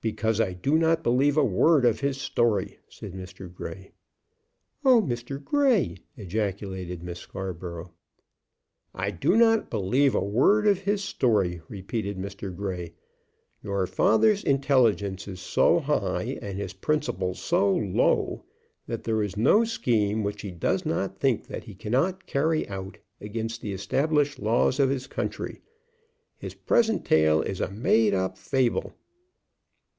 [0.00, 3.52] "Because I do not believe a word of his story," said Mr.
[3.52, 3.90] Grey.
[4.84, 7.92] "Oh, Mr Grey!" ejaculated Miss Scarborough.
[8.94, 12.54] "I do not believe a word of his story," repeated Mr.
[12.54, 12.92] Grey.
[13.60, 18.44] "Your father's intelligence is so high, and his principles so low,
[18.86, 22.98] that there is no scheme which he does not think that he cannot carry out
[23.20, 25.60] against the established laws of his country.
[26.36, 28.94] His present tale is a made up fable."